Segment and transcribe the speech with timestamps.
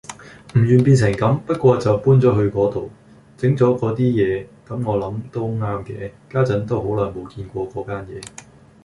[0.55, 2.89] 唔願變成咁，不過就搬咗去嗰度，
[3.37, 8.19] 整咗嗰啲嘢咁我諗都啱嘅，家陣都好耐冇見過嗰間野